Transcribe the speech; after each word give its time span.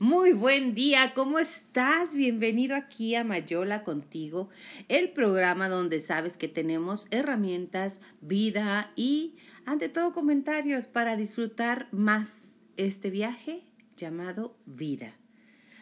Muy 0.00 0.32
buen 0.32 0.76
día, 0.76 1.12
¿cómo 1.12 1.40
estás? 1.40 2.14
Bienvenido 2.14 2.76
aquí 2.76 3.16
a 3.16 3.24
Mayola 3.24 3.82
contigo, 3.82 4.48
el 4.86 5.10
programa 5.10 5.68
donde 5.68 6.00
sabes 6.00 6.36
que 6.36 6.46
tenemos 6.46 7.08
herramientas, 7.10 8.00
vida 8.20 8.92
y 8.94 9.34
ante 9.64 9.88
todo 9.88 10.12
comentarios 10.12 10.86
para 10.86 11.16
disfrutar 11.16 11.88
más 11.90 12.58
este 12.76 13.10
viaje 13.10 13.64
llamado 13.96 14.56
vida. 14.66 15.16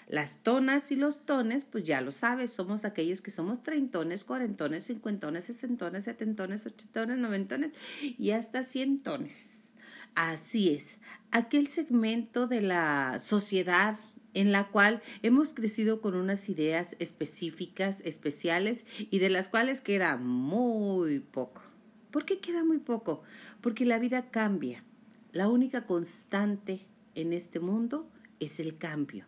Las 0.08 0.42
tonas 0.42 0.90
y 0.92 0.96
los 0.96 1.26
tones, 1.26 1.66
pues 1.66 1.84
ya 1.84 2.00
lo 2.00 2.10
sabes, 2.10 2.50
somos 2.50 2.86
aquellos 2.86 3.20
que 3.20 3.30
somos 3.30 3.62
treintones, 3.62 4.24
cuarentones, 4.24 4.86
cincuentones, 4.86 5.44
sesentones, 5.44 6.04
setentones, 6.04 6.64
ochentones, 6.64 7.18
noventones 7.18 7.72
y 8.00 8.30
hasta 8.30 8.62
cientones. 8.62 9.74
Así 10.14 10.70
es, 10.70 11.00
aquel 11.30 11.68
segmento 11.68 12.46
de 12.46 12.62
la 12.62 13.18
sociedad 13.18 13.98
en 14.36 14.52
la 14.52 14.68
cual 14.68 15.00
hemos 15.22 15.54
crecido 15.54 16.02
con 16.02 16.14
unas 16.14 16.50
ideas 16.50 16.94
específicas, 16.98 18.02
especiales 18.04 18.84
y 19.10 19.18
de 19.18 19.30
las 19.30 19.48
cuales 19.48 19.80
queda 19.80 20.18
muy 20.18 21.20
poco. 21.20 21.62
¿Por 22.10 22.26
qué 22.26 22.38
queda 22.38 22.62
muy 22.62 22.78
poco? 22.78 23.22
Porque 23.62 23.86
la 23.86 23.98
vida 23.98 24.30
cambia. 24.30 24.84
La 25.32 25.48
única 25.48 25.86
constante 25.86 26.80
en 27.14 27.32
este 27.32 27.60
mundo 27.60 28.10
es 28.38 28.60
el 28.60 28.76
cambio. 28.76 29.24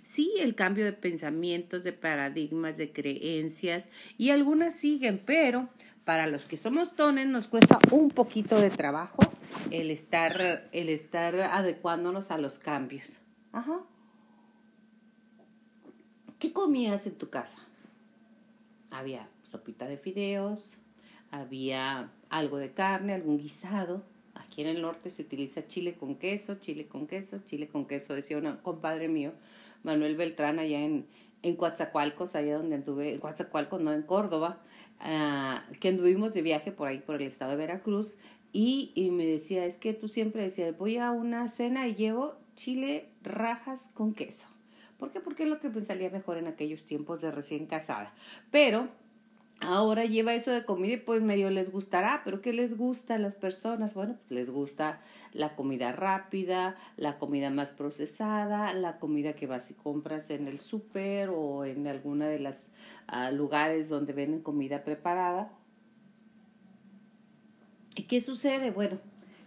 Sí, 0.00 0.32
el 0.40 0.54
cambio 0.54 0.86
de 0.86 0.94
pensamientos, 0.94 1.84
de 1.84 1.92
paradigmas, 1.92 2.78
de 2.78 2.92
creencias 2.92 3.88
y 4.16 4.30
algunas 4.30 4.74
siguen, 4.74 5.20
pero 5.24 5.68
para 6.06 6.26
los 6.26 6.46
que 6.46 6.56
somos 6.56 6.96
tones 6.96 7.26
nos 7.26 7.46
cuesta 7.46 7.78
un 7.90 8.08
poquito 8.08 8.58
de 8.58 8.70
trabajo 8.70 9.20
el 9.70 9.90
estar, 9.90 10.68
el 10.72 10.88
estar 10.88 11.34
adecuándonos 11.34 12.30
a 12.30 12.38
los 12.38 12.58
cambios. 12.58 13.20
Ajá. 13.52 13.82
¿Qué 16.44 16.52
comías 16.52 17.06
en 17.06 17.14
tu 17.14 17.30
casa? 17.30 17.58
Había 18.90 19.30
sopita 19.44 19.88
de 19.88 19.96
fideos, 19.96 20.76
había 21.30 22.10
algo 22.28 22.58
de 22.58 22.70
carne, 22.70 23.14
algún 23.14 23.38
guisado. 23.38 24.02
Aquí 24.34 24.60
en 24.60 24.66
el 24.66 24.82
norte 24.82 25.08
se 25.08 25.22
utiliza 25.22 25.66
chile 25.66 25.94
con 25.94 26.16
queso, 26.16 26.56
chile 26.56 26.86
con 26.86 27.06
queso, 27.06 27.40
chile 27.46 27.68
con 27.68 27.86
queso, 27.86 28.12
decía 28.12 28.36
un 28.36 28.58
compadre 28.58 29.08
mío, 29.08 29.32
Manuel 29.84 30.16
Beltrán, 30.16 30.58
allá 30.58 30.80
en, 30.80 31.06
en 31.40 31.56
Coatzacoalcos, 31.56 32.36
allá 32.36 32.58
donde 32.58 32.74
anduve, 32.74 33.14
en 33.14 33.20
Coatzacoalcos, 33.20 33.80
no 33.80 33.94
en 33.94 34.02
Córdoba, 34.02 34.60
ah, 35.00 35.64
que 35.80 35.88
anduvimos 35.88 36.34
de 36.34 36.42
viaje 36.42 36.72
por 36.72 36.88
ahí, 36.88 36.98
por 36.98 37.22
el 37.22 37.26
estado 37.26 37.52
de 37.52 37.56
Veracruz, 37.56 38.18
y, 38.52 38.92
y 38.94 39.12
me 39.12 39.24
decía, 39.24 39.64
es 39.64 39.78
que 39.78 39.94
tú 39.94 40.08
siempre 40.08 40.42
decías, 40.42 40.76
voy 40.76 40.98
a 40.98 41.10
una 41.10 41.48
cena 41.48 41.88
y 41.88 41.94
llevo 41.94 42.34
chile 42.54 43.08
rajas 43.22 43.90
con 43.94 44.12
queso. 44.12 44.53
¿Por 44.98 45.10
qué? 45.10 45.20
Porque 45.20 45.44
es 45.44 45.48
lo 45.48 45.60
que 45.60 45.68
me 45.68 45.84
salía 45.84 46.10
mejor 46.10 46.38
en 46.38 46.46
aquellos 46.46 46.84
tiempos 46.84 47.20
de 47.20 47.30
recién 47.30 47.66
casada. 47.66 48.14
Pero 48.50 48.88
ahora 49.60 50.04
lleva 50.04 50.34
eso 50.34 50.50
de 50.50 50.64
comida 50.64 50.94
y 50.94 50.98
pues 50.98 51.22
medio 51.22 51.50
les 51.50 51.72
gustará, 51.72 52.22
pero 52.24 52.40
¿qué 52.40 52.52
les 52.52 52.76
gusta 52.76 53.14
a 53.14 53.18
las 53.18 53.34
personas? 53.34 53.94
Bueno, 53.94 54.16
pues 54.16 54.30
les 54.30 54.50
gusta 54.50 55.00
la 55.32 55.56
comida 55.56 55.92
rápida, 55.92 56.76
la 56.96 57.18
comida 57.18 57.50
más 57.50 57.72
procesada, 57.72 58.72
la 58.74 58.98
comida 58.98 59.34
que 59.34 59.46
vas 59.46 59.70
y 59.70 59.74
compras 59.74 60.30
en 60.30 60.46
el 60.46 60.60
súper 60.60 61.30
o 61.30 61.64
en 61.64 61.86
alguna 61.86 62.26
de 62.28 62.38
las 62.38 62.70
uh, 63.12 63.34
lugares 63.34 63.88
donde 63.88 64.12
venden 64.12 64.40
comida 64.40 64.84
preparada. 64.84 65.50
¿Y 67.96 68.04
qué 68.04 68.20
sucede? 68.20 68.70
Bueno, 68.70 68.98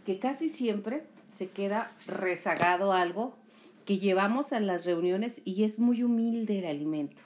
que 0.06 0.20
casi 0.20 0.48
siempre 0.48 1.04
se 1.32 1.50
queda 1.50 1.92
rezagado 2.08 2.94
algo 2.94 3.36
que 3.88 4.00
llevamos 4.00 4.52
a 4.52 4.60
las 4.60 4.84
reuniones 4.86 5.42
y 5.46 5.64
es 5.64 5.80
muy 5.80 6.04
humilde 6.04 6.60
el 6.60 6.66
alimento. 6.66 7.22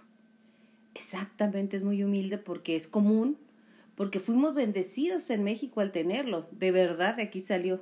Exactamente, 0.93 1.77
es 1.77 1.83
muy 1.83 2.03
humilde 2.03 2.37
porque 2.37 2.75
es 2.75 2.87
común, 2.87 3.39
porque 3.95 4.19
fuimos 4.19 4.53
bendecidos 4.53 5.31
en 5.31 5.43
México 5.43 5.81
al 5.81 5.91
tenerlo. 5.91 6.47
De 6.51 6.71
verdad, 6.71 7.15
de 7.15 7.23
aquí 7.23 7.39
salió. 7.39 7.81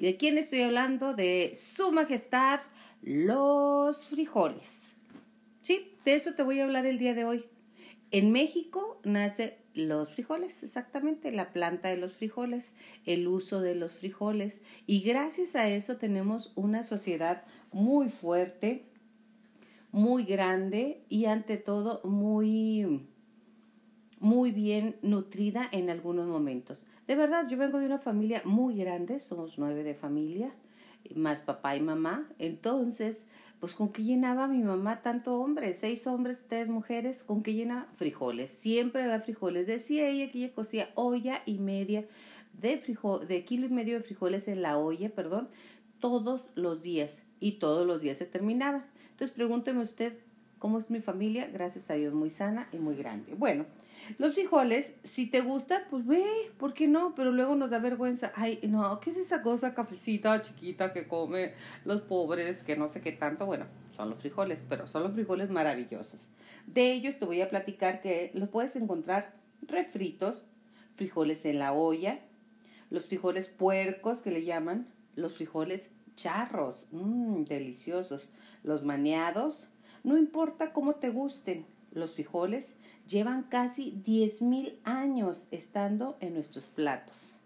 ¿De 0.00 0.16
quién 0.16 0.38
estoy 0.38 0.62
hablando? 0.62 1.14
De 1.14 1.52
Su 1.54 1.92
Majestad, 1.92 2.62
los 3.00 4.08
frijoles. 4.08 4.94
Sí, 5.62 5.92
de 6.04 6.16
eso 6.16 6.34
te 6.34 6.42
voy 6.42 6.58
a 6.58 6.64
hablar 6.64 6.84
el 6.84 6.98
día 6.98 7.14
de 7.14 7.24
hoy. 7.24 7.44
En 8.10 8.32
México 8.32 9.00
nace 9.04 9.56
los 9.76 10.14
frijoles, 10.14 10.62
exactamente, 10.62 11.30
la 11.30 11.52
planta 11.52 11.88
de 11.88 11.96
los 11.96 12.14
frijoles, 12.14 12.74
el 13.04 13.28
uso 13.28 13.60
de 13.60 13.74
los 13.74 13.92
frijoles. 13.92 14.62
Y 14.86 15.00
gracias 15.00 15.54
a 15.54 15.68
eso 15.68 15.96
tenemos 15.96 16.52
una 16.56 16.82
sociedad 16.82 17.44
muy 17.72 18.08
fuerte, 18.08 18.86
muy 19.92 20.24
grande 20.24 21.04
y 21.08 21.26
ante 21.26 21.56
todo 21.56 22.00
muy, 22.04 23.06
muy 24.18 24.50
bien 24.50 24.96
nutrida 25.02 25.68
en 25.72 25.90
algunos 25.90 26.26
momentos. 26.26 26.86
De 27.06 27.14
verdad, 27.14 27.46
yo 27.48 27.56
vengo 27.56 27.78
de 27.78 27.86
una 27.86 27.98
familia 27.98 28.42
muy 28.44 28.76
grande, 28.76 29.20
somos 29.20 29.58
nueve 29.58 29.84
de 29.84 29.94
familia, 29.94 30.52
más 31.14 31.42
papá 31.42 31.76
y 31.76 31.80
mamá. 31.80 32.28
Entonces, 32.38 33.30
pues 33.60 33.74
con 33.74 33.90
qué 33.90 34.02
llenaba 34.02 34.48
mi 34.48 34.62
mamá 34.62 35.02
tanto 35.02 35.40
hombre, 35.40 35.74
seis 35.74 36.06
hombres, 36.06 36.46
tres 36.48 36.68
mujeres, 36.68 37.22
con 37.22 37.42
qué 37.42 37.54
llena 37.54 37.88
frijoles. 37.96 38.50
Siempre 38.50 39.02
había 39.02 39.20
frijoles. 39.20 39.66
Decía 39.66 40.08
ella 40.08 40.30
que 40.30 40.38
ella 40.38 40.54
cocía 40.54 40.90
olla 40.94 41.42
y 41.46 41.58
media 41.58 42.04
de 42.60 42.78
frijol, 42.78 43.26
de 43.26 43.44
kilo 43.44 43.66
y 43.66 43.70
medio 43.70 43.94
de 43.94 44.02
frijoles 44.02 44.48
en 44.48 44.62
la 44.62 44.78
olla, 44.78 45.08
perdón, 45.10 45.48
todos 46.00 46.50
los 46.54 46.82
días 46.82 47.22
y 47.40 47.52
todos 47.52 47.86
los 47.86 48.00
días 48.00 48.18
se 48.18 48.26
terminaba. 48.26 48.84
Entonces 49.10 49.34
pregúnteme 49.34 49.82
usted 49.82 50.18
cómo 50.58 50.78
es 50.78 50.90
mi 50.90 51.00
familia, 51.00 51.48
gracias 51.52 51.90
a 51.90 51.94
Dios 51.94 52.14
muy 52.14 52.30
sana 52.30 52.68
y 52.72 52.76
muy 52.76 52.96
grande. 52.96 53.34
Bueno, 53.34 53.66
los 54.18 54.34
frijoles, 54.34 54.94
si 55.02 55.26
te 55.26 55.40
gustan, 55.40 55.82
pues 55.90 56.06
ve, 56.06 56.24
¿por 56.58 56.74
qué 56.74 56.88
no? 56.88 57.14
Pero 57.14 57.32
luego 57.32 57.54
nos 57.54 57.70
da 57.70 57.78
vergüenza. 57.78 58.32
Ay, 58.34 58.60
no, 58.62 59.00
¿qué 59.00 59.10
es 59.10 59.16
esa 59.16 59.42
cosa 59.42 59.74
cafecita 59.74 60.40
chiquita 60.42 60.92
que 60.92 61.08
come 61.08 61.54
los 61.84 62.02
pobres, 62.02 62.64
que 62.64 62.76
no 62.76 62.88
sé 62.88 63.00
qué 63.00 63.12
tanto? 63.12 63.46
Bueno, 63.46 63.66
son 63.96 64.10
los 64.10 64.18
frijoles, 64.20 64.62
pero 64.68 64.86
son 64.86 65.02
los 65.02 65.12
frijoles 65.12 65.50
maravillosos. 65.50 66.28
De 66.66 66.92
ellos 66.92 67.18
te 67.18 67.24
voy 67.24 67.40
a 67.40 67.50
platicar 67.50 68.00
que 68.00 68.30
los 68.34 68.48
puedes 68.48 68.76
encontrar 68.76 69.34
refritos, 69.62 70.46
frijoles 70.96 71.44
en 71.44 71.58
la 71.58 71.72
olla, 71.72 72.20
los 72.90 73.04
frijoles 73.04 73.48
puercos 73.48 74.22
que 74.22 74.30
le 74.30 74.44
llaman, 74.44 74.88
los 75.14 75.34
frijoles 75.34 75.92
charros, 76.14 76.88
mmm, 76.92 77.44
deliciosos, 77.44 78.28
los 78.62 78.84
maneados, 78.84 79.68
no 80.04 80.16
importa 80.16 80.72
cómo 80.72 80.94
te 80.94 81.10
gusten, 81.10 81.66
los 81.92 82.14
frijoles 82.14 82.76
llevan 83.06 83.44
casi 83.44 83.92
10.000 84.04 84.76
años 84.84 85.48
estando 85.50 86.16
en 86.20 86.34
nuestros 86.34 86.64
platos. 86.64 87.36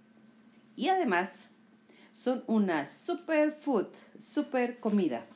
Y 0.77 0.89
además 0.89 1.47
son 2.13 2.45
una 2.47 2.87
superfood, 2.87 3.87
super 4.19 4.81
comida. 4.81 5.27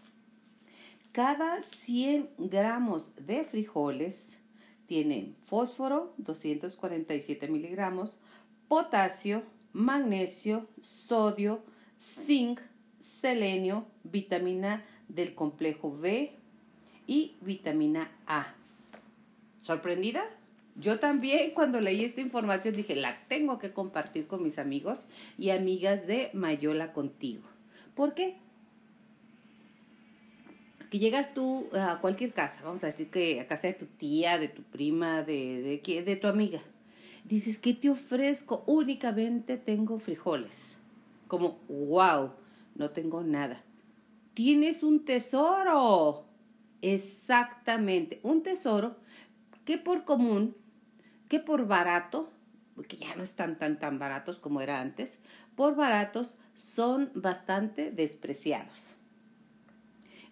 Cada 1.12 1.62
100 1.62 2.30
gramos 2.38 3.12
de 3.16 3.44
frijoles 3.44 4.38
tienen 4.86 5.36
fósforo, 5.44 6.14
247 6.18 7.48
miligramos, 7.48 8.18
potasio, 8.68 9.42
magnesio, 9.72 10.66
sodio, 10.82 11.62
zinc, 11.98 12.60
selenio, 12.98 13.86
vitamina 14.02 14.84
del 15.08 15.34
complejo 15.34 15.96
B 15.96 16.32
y 17.06 17.36
vitamina 17.40 18.10
A. 18.26 18.54
¿Sorprendida? 19.64 20.22
Yo 20.76 20.98
también 20.98 21.52
cuando 21.54 21.80
leí 21.80 22.04
esta 22.04 22.20
información 22.20 22.76
dije, 22.76 22.96
la 22.96 23.26
tengo 23.28 23.58
que 23.58 23.72
compartir 23.72 24.26
con 24.26 24.42
mis 24.42 24.58
amigos 24.58 25.08
y 25.38 25.48
amigas 25.50 26.06
de 26.06 26.28
Mayola 26.34 26.92
contigo. 26.92 27.44
¿Por 27.94 28.12
qué? 28.12 28.36
Que 30.90 30.98
llegas 30.98 31.32
tú 31.32 31.70
a 31.72 31.98
cualquier 32.02 32.34
casa, 32.34 32.60
vamos 32.62 32.84
a 32.84 32.88
decir 32.88 33.08
que 33.08 33.40
a 33.40 33.46
casa 33.46 33.68
de 33.68 33.72
tu 33.72 33.86
tía, 33.86 34.38
de 34.38 34.48
tu 34.48 34.62
prima, 34.64 35.22
de, 35.22 35.80
de, 35.82 36.02
de 36.02 36.16
tu 36.16 36.26
amiga. 36.26 36.60
Dices, 37.24 37.56
¿qué 37.56 37.72
te 37.72 37.88
ofrezco? 37.88 38.64
Únicamente 38.66 39.56
tengo 39.56 39.98
frijoles. 39.98 40.76
Como, 41.26 41.58
wow, 41.70 42.32
no 42.74 42.90
tengo 42.90 43.22
nada. 43.22 43.64
Tienes 44.34 44.82
un 44.82 45.06
tesoro. 45.06 46.26
Exactamente, 46.82 48.20
un 48.22 48.42
tesoro 48.42 48.96
que 49.64 49.78
por 49.78 50.04
común, 50.04 50.56
que 51.28 51.40
por 51.40 51.66
barato, 51.66 52.30
que 52.88 52.96
ya 52.96 53.14
no 53.16 53.22
están 53.22 53.56
tan 53.56 53.78
tan 53.78 53.98
baratos 53.98 54.38
como 54.38 54.60
era 54.60 54.80
antes, 54.80 55.20
por 55.56 55.76
baratos 55.76 56.38
son 56.54 57.10
bastante 57.14 57.90
despreciados. 57.90 58.94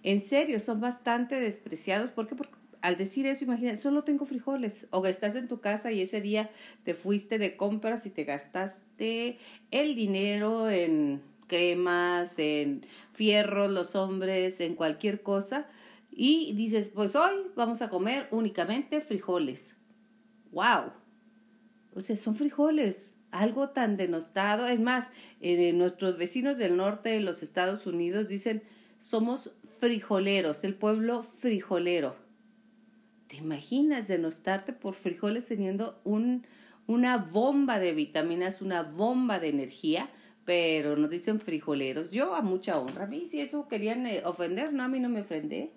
En 0.02 0.20
serio, 0.20 0.58
son 0.58 0.81
bastante 0.81 1.37
despreciados. 1.37 2.11
¿Por 2.11 2.26
qué? 2.26 2.34
Porque 2.34 2.56
al 2.81 2.96
decir 2.96 3.26
eso, 3.26 3.44
imagínate, 3.44 3.79
solo 3.79 4.02
tengo 4.02 4.26
frijoles. 4.26 4.88
O 4.90 5.06
estás 5.06 5.37
en 5.37 5.46
tu 5.46 5.61
casa 5.61 5.93
y 5.93 6.00
ese 6.00 6.20
día 6.20 6.50
te 6.84 6.94
fuiste 6.94 7.38
de 7.38 7.56
compras 7.56 8.05
y 8.06 8.11
te 8.11 8.25
gastaste 8.25 9.38
el 9.70 9.94
dinero 9.94 10.69
en 10.69 11.23
cremas, 11.46 12.34
en 12.38 12.84
fierros 13.12 13.70
los 13.70 13.94
hombres, 13.94 14.61
en 14.61 14.75
cualquier 14.75 15.23
cosa. 15.23 15.69
Y 16.14 16.53
dices, 16.53 16.91
pues 16.94 17.17
hoy 17.17 17.32
vamos 17.56 17.81
a 17.81 17.88
comer 17.88 18.29
únicamente 18.31 19.00
frijoles. 19.00 19.75
¡Wow! 20.50 20.93
O 21.94 22.03
sea, 22.03 22.17
son 22.17 22.35
frijoles, 22.35 23.14
algo 23.31 23.70
tan 23.70 23.97
denostado. 23.97 24.67
Es 24.67 24.79
más, 24.79 25.12
eh, 25.41 25.73
nuestros 25.73 26.19
vecinos 26.19 26.59
del 26.59 26.76
norte 26.76 27.09
de 27.09 27.20
los 27.20 27.43
Estados 27.43 27.87
Unidos 27.87 28.29
dicen, 28.29 28.62
somos 28.99 29.56
frijoleros, 29.81 30.64
el 30.64 30.75
pueblo 30.75 31.23
frijolero. 31.23 32.15
¿Te 33.26 33.37
imaginas 33.37 34.06
denostarte 34.08 34.75
por 34.75 34.94
frijoles 34.94 35.49
teniendo 35.49 35.99
un, 36.05 36.47
una 36.87 37.17
bomba 37.17 37.79
de 37.79 37.94
vitaminas, 37.94 38.61
una 38.61 38.82
bomba 38.82 39.41
de 39.41 39.49
energía? 39.49 40.11
Pero 40.44 40.97
nos 40.97 41.08
dicen 41.08 41.41
frijoleros. 41.41 42.11
Yo 42.11 42.35
a 42.35 42.43
mucha 42.43 42.79
honra. 42.79 43.05
A 43.05 43.06
mí 43.06 43.26
si 43.26 43.41
eso 43.41 43.67
querían 43.69 44.06
eh, 44.06 44.23
ofender, 44.26 44.75
no, 44.75 44.82
a 44.82 44.88
mí 44.88 45.00
no 45.00 45.08
me 45.08 45.23
ofende. 45.23 45.73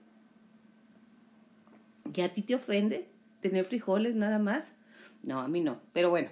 ¿Y 2.16 2.22
a 2.22 2.34
ti 2.34 2.42
te 2.42 2.56
ofende 2.56 3.10
tener 3.42 3.66
frijoles 3.66 4.16
nada 4.16 4.40
más? 4.40 4.78
No, 5.22 5.40
a 5.40 5.48
mí 5.48 5.62
no. 5.62 5.82
Pero 5.92 6.10
bueno, 6.10 6.30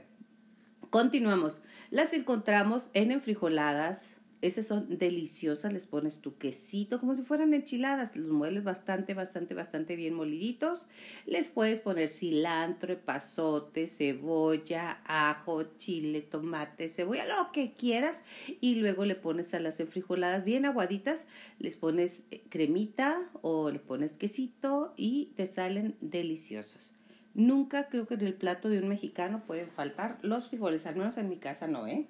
continuamos. 0.89 1.61
Las 1.89 2.13
encontramos 2.13 2.89
en 2.93 3.11
enfrijoladas, 3.11 4.15
esas 4.43 4.67
son 4.67 4.97
deliciosas, 4.97 5.71
les 5.71 5.87
pones 5.87 6.19
tu 6.19 6.37
quesito 6.37 6.99
como 6.99 7.15
si 7.15 7.21
fueran 7.21 7.53
enchiladas, 7.53 8.17
los 8.17 8.29
mueles 8.29 8.65
bastante, 8.65 9.13
bastante, 9.13 9.53
bastante 9.53 9.95
bien 9.95 10.13
moliditos. 10.13 10.89
Les 11.25 11.47
puedes 11.47 11.79
poner 11.79 12.09
cilantro, 12.09 12.99
pasote, 12.99 13.87
cebolla, 13.87 15.01
ajo, 15.05 15.63
chile, 15.77 16.19
tomate, 16.19 16.89
cebolla, 16.89 17.25
lo 17.25 17.53
que 17.53 17.71
quieras. 17.71 18.25
Y 18.59 18.75
luego 18.75 19.05
le 19.05 19.15
pones 19.15 19.53
a 19.53 19.61
las 19.61 19.79
enfrijoladas 19.79 20.43
bien 20.43 20.65
aguaditas, 20.65 21.25
les 21.59 21.77
pones 21.77 22.27
eh, 22.31 22.43
cremita 22.49 23.29
o 23.41 23.71
le 23.71 23.79
pones 23.79 24.17
quesito 24.17 24.93
y 24.97 25.27
te 25.37 25.47
salen 25.47 25.95
deliciosos. 26.01 26.93
Nunca 27.33 27.87
creo 27.87 28.07
que 28.07 28.15
en 28.15 28.27
el 28.27 28.33
plato 28.33 28.67
de 28.67 28.79
un 28.79 28.89
mexicano 28.89 29.45
pueden 29.45 29.69
faltar 29.69 30.19
los 30.21 30.49
frijoles, 30.49 30.85
al 30.85 30.97
menos 30.97 31.17
en 31.17 31.29
mi 31.29 31.37
casa 31.37 31.65
no, 31.65 31.87
¿eh? 31.87 32.09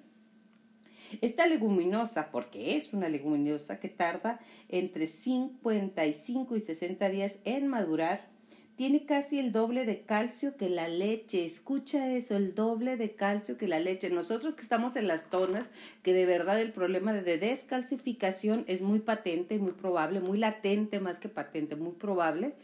Esta 1.20 1.46
leguminosa, 1.46 2.30
porque 2.30 2.76
es 2.76 2.92
una 2.92 3.08
leguminosa 3.08 3.80
que 3.80 3.88
tarda 3.88 4.40
entre 4.68 5.06
55 5.06 6.56
y 6.56 6.60
60 6.60 7.08
días 7.10 7.40
en 7.44 7.68
madurar, 7.68 8.34
tiene 8.76 9.06
casi 9.06 9.38
el 9.38 9.52
doble 9.52 9.84
de 9.84 10.02
calcio 10.02 10.56
que 10.56 10.68
la 10.68 10.88
leche. 10.88 11.44
Escucha 11.44 12.12
eso, 12.12 12.36
el 12.36 12.54
doble 12.54 12.96
de 12.96 13.14
calcio 13.14 13.56
que 13.56 13.68
la 13.68 13.78
leche. 13.78 14.10
Nosotros 14.10 14.56
que 14.56 14.62
estamos 14.62 14.96
en 14.96 15.06
las 15.06 15.28
zonas, 15.30 15.70
que 16.02 16.12
de 16.12 16.26
verdad 16.26 16.60
el 16.60 16.72
problema 16.72 17.12
de 17.12 17.38
descalcificación 17.38 18.64
es 18.66 18.82
muy 18.82 18.98
patente, 18.98 19.58
muy 19.58 19.72
probable, 19.72 20.20
muy 20.20 20.38
latente 20.38 20.98
más 20.98 21.20
que 21.20 21.28
patente, 21.28 21.76
muy 21.76 21.92
probable. 21.92 22.54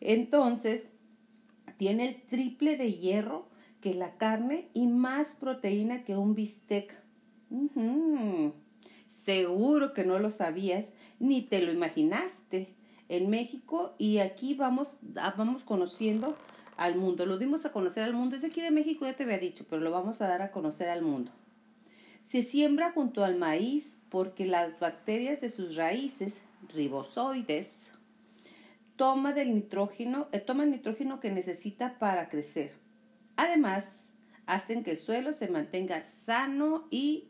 Entonces, 0.00 0.82
tiene 1.78 2.08
el 2.08 2.22
triple 2.22 2.76
de 2.76 2.92
hierro 2.92 3.48
que 3.80 3.94
la 3.94 4.16
carne 4.16 4.68
y 4.74 4.86
más 4.86 5.34
proteína 5.34 6.04
que 6.04 6.16
un 6.16 6.34
bistec. 6.34 7.03
Seguro 9.06 9.92
que 9.92 10.04
no 10.04 10.18
lo 10.18 10.30
sabías 10.30 10.94
ni 11.18 11.42
te 11.42 11.60
lo 11.60 11.72
imaginaste 11.72 12.74
en 13.08 13.30
México 13.30 13.94
y 13.98 14.18
aquí 14.18 14.54
vamos, 14.54 14.98
ah, 15.16 15.34
vamos 15.36 15.62
conociendo 15.64 16.36
al 16.76 16.96
mundo. 16.96 17.26
Lo 17.26 17.38
dimos 17.38 17.64
a 17.64 17.72
conocer 17.72 18.04
al 18.04 18.14
mundo. 18.14 18.34
Desde 18.34 18.48
aquí 18.48 18.60
de 18.60 18.70
México 18.70 19.04
ya 19.04 19.14
te 19.14 19.24
había 19.24 19.38
dicho, 19.38 19.64
pero 19.68 19.82
lo 19.82 19.90
vamos 19.90 20.20
a 20.20 20.28
dar 20.28 20.42
a 20.42 20.50
conocer 20.50 20.88
al 20.88 21.02
mundo. 21.02 21.32
Se 22.22 22.42
siembra 22.42 22.92
junto 22.92 23.24
al 23.24 23.36
maíz 23.36 24.00
porque 24.08 24.46
las 24.46 24.78
bacterias 24.80 25.40
de 25.42 25.50
sus 25.50 25.76
raíces, 25.76 26.40
ribozoides, 26.72 27.92
toma 28.96 29.32
del 29.32 29.54
nitrógeno, 29.54 30.28
eh, 30.32 30.40
toma 30.40 30.64
el 30.64 30.70
nitrógeno 30.70 31.20
que 31.20 31.30
necesita 31.30 31.98
para 31.98 32.28
crecer. 32.28 32.72
Además, 33.36 34.14
hacen 34.46 34.82
que 34.82 34.92
el 34.92 34.98
suelo 34.98 35.32
se 35.32 35.48
mantenga 35.48 36.02
sano 36.02 36.86
y 36.90 37.28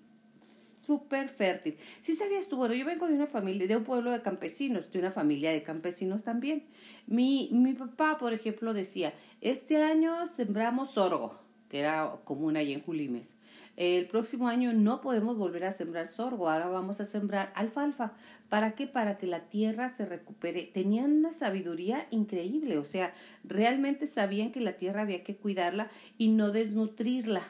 súper 0.85 1.29
fértil. 1.29 1.77
Si 2.01 2.15
sabías 2.15 2.49
tú, 2.49 2.57
bueno, 2.57 2.75
yo 2.75 2.85
vengo 2.85 3.07
de 3.07 3.15
una 3.15 3.27
familia, 3.27 3.67
de 3.67 3.77
un 3.77 3.85
pueblo 3.85 4.13
de 4.13 4.23
campesinos, 4.23 4.91
de 4.91 4.99
una 4.99 5.11
familia 5.11 5.51
de 5.51 5.63
campesinos 5.63 6.23
también. 6.23 6.65
Mi, 7.07 7.49
mi 7.53 7.73
papá, 7.73 8.19
por 8.19 8.33
ejemplo, 8.33 8.75
decía, 8.75 9.15
este 9.41 9.83
año 9.83 10.27
sembramos 10.27 10.93
sorgo, 10.93 11.39
que 11.69 11.81
era 11.81 12.19
común 12.25 12.57
allí 12.57 12.73
en 12.73 12.83
Julimes. 12.83 13.37
El 13.77 14.07
próximo 14.07 14.47
año 14.47 14.73
no 14.73 15.01
podemos 15.01 15.37
volver 15.37 15.65
a 15.65 15.73
sembrar 15.73 16.07
sorgo, 16.07 16.49
ahora 16.49 16.69
vamos 16.69 17.01
a 17.01 17.05
sembrar 17.05 17.53
alfalfa. 17.57 18.13
¿Para 18.49 18.77
qué? 18.77 18.87
Para 18.87 19.19
que 19.19 19.27
la 19.27 19.49
tierra 19.49 19.89
se 19.89 20.07
recupere. 20.07 20.63
Tenían 20.63 21.11
una 21.11 21.33
sabiduría 21.33 22.07
increíble, 22.13 22.79
o 22.79 22.85
sea, 22.85 23.13
realmente 23.43 24.07
sabían 24.07 24.53
que 24.53 24.61
la 24.61 24.75
tierra 24.75 25.03
había 25.03 25.25
que 25.25 25.37
cuidarla 25.37 25.91
y 26.19 26.29
no 26.29 26.53
desnutrirla. 26.53 27.43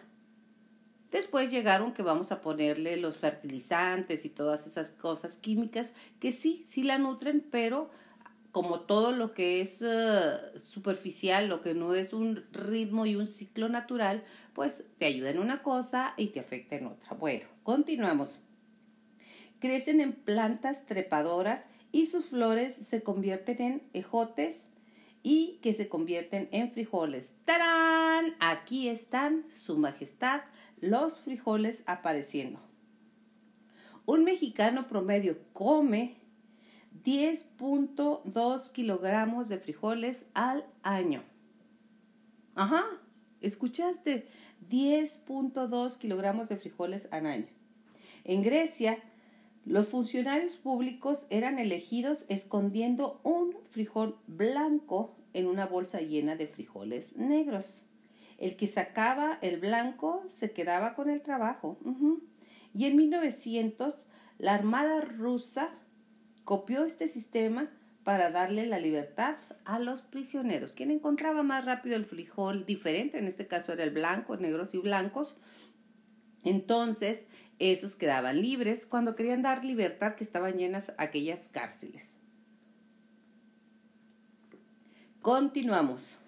Después 1.14 1.52
llegaron 1.52 1.92
que 1.92 2.02
vamos 2.02 2.32
a 2.32 2.40
ponerle 2.40 2.96
los 2.96 3.18
fertilizantes 3.18 4.24
y 4.24 4.30
todas 4.30 4.66
esas 4.66 4.90
cosas 4.90 5.36
químicas 5.36 5.92
que 6.18 6.32
sí, 6.32 6.64
sí 6.66 6.82
la 6.82 6.98
nutren, 6.98 7.46
pero 7.52 7.88
como 8.50 8.80
todo 8.80 9.12
lo 9.12 9.32
que 9.32 9.60
es 9.60 9.80
eh, 9.80 10.58
superficial, 10.58 11.46
lo 11.46 11.60
que 11.60 11.72
no 11.72 11.94
es 11.94 12.14
un 12.14 12.44
ritmo 12.50 13.06
y 13.06 13.14
un 13.14 13.28
ciclo 13.28 13.68
natural, 13.68 14.24
pues 14.54 14.86
te 14.98 15.06
ayuda 15.06 15.30
en 15.30 15.38
una 15.38 15.62
cosa 15.62 16.14
y 16.16 16.30
te 16.30 16.40
afecta 16.40 16.74
en 16.74 16.88
otra. 16.88 17.14
Bueno, 17.14 17.46
continuamos. 17.62 18.30
Crecen 19.60 20.00
en 20.00 20.14
plantas 20.14 20.86
trepadoras 20.86 21.68
y 21.92 22.06
sus 22.06 22.30
flores 22.30 22.74
se 22.74 23.04
convierten 23.04 23.62
en 23.62 23.82
ejotes 23.92 24.68
y 25.22 25.58
que 25.62 25.74
se 25.74 25.88
convierten 25.88 26.48
en 26.50 26.70
frijoles. 26.70 27.34
¡Tarán! 27.44 28.36
Aquí 28.40 28.88
están, 28.88 29.44
Su 29.48 29.78
Majestad, 29.78 30.42
los 30.88 31.18
frijoles 31.18 31.82
apareciendo. 31.86 32.60
Un 34.06 34.24
mexicano 34.24 34.86
promedio 34.86 35.38
come 35.52 36.16
10.2 37.04 38.72
kilogramos 38.72 39.48
de 39.48 39.58
frijoles 39.58 40.28
al 40.34 40.66
año. 40.82 41.22
Ajá, 42.54 42.84
escuchaste, 43.40 44.28
10.2 44.70 45.96
kilogramos 45.96 46.48
de 46.48 46.56
frijoles 46.56 47.08
al 47.10 47.26
año. 47.26 47.48
En 48.24 48.42
Grecia, 48.42 48.98
los 49.64 49.88
funcionarios 49.88 50.56
públicos 50.56 51.26
eran 51.30 51.58
elegidos 51.58 52.26
escondiendo 52.28 53.20
un 53.24 53.56
frijol 53.70 54.18
blanco 54.26 55.16
en 55.32 55.46
una 55.46 55.66
bolsa 55.66 56.00
llena 56.00 56.36
de 56.36 56.46
frijoles 56.46 57.16
negros. 57.16 57.86
El 58.38 58.56
que 58.56 58.66
sacaba 58.66 59.38
el 59.42 59.58
blanco 59.58 60.24
se 60.28 60.52
quedaba 60.52 60.94
con 60.94 61.10
el 61.10 61.22
trabajo. 61.22 61.78
Y 62.74 62.86
en 62.86 62.96
1900, 62.96 64.10
la 64.38 64.54
Armada 64.54 65.00
rusa 65.00 65.70
copió 66.44 66.84
este 66.84 67.08
sistema 67.08 67.70
para 68.04 68.30
darle 68.30 68.66
la 68.66 68.78
libertad 68.78 69.36
a 69.64 69.78
los 69.78 70.02
prisioneros. 70.02 70.72
Quien 70.72 70.90
encontraba 70.90 71.42
más 71.42 71.64
rápido 71.64 71.96
el 71.96 72.04
frijol 72.04 72.66
diferente, 72.66 73.18
en 73.18 73.26
este 73.26 73.46
caso 73.46 73.72
era 73.72 73.82
el 73.82 73.90
blanco, 73.90 74.36
negros 74.36 74.74
y 74.74 74.78
blancos, 74.78 75.36
entonces 76.44 77.30
esos 77.58 77.96
quedaban 77.96 78.42
libres 78.42 78.84
cuando 78.84 79.16
querían 79.16 79.42
dar 79.42 79.64
libertad 79.64 80.14
que 80.14 80.24
estaban 80.24 80.58
llenas 80.58 80.92
aquellas 80.98 81.48
cárceles. 81.48 82.16
Continuamos. 85.22 86.18